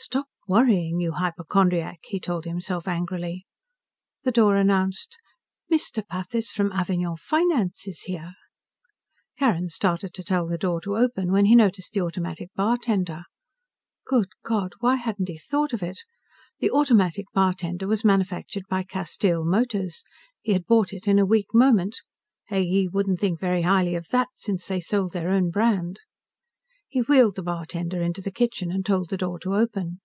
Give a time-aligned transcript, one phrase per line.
[0.00, 3.46] Stop worrying, you hypochondriac, he told himself angrily.
[4.22, 5.16] The door announced,
[5.72, 6.06] "Mr.
[6.06, 8.34] Pathis from Avignon Finance is here."
[9.36, 13.24] Carrin started to tell the door to open, when he noticed the Automatic Bartender.
[14.06, 15.98] Good God, why hadn't he thought of it!
[16.60, 20.04] The Automatic Bartender was manufactured by Castile Motors.
[20.42, 22.02] He had bought it in a weak moment.
[22.52, 22.62] A.
[22.62, 22.86] E.
[22.86, 25.98] wouldn't think very highly of that, since they sold their own brand.
[26.90, 30.00] He wheeled the bartender into the kitchen, and told the door to open.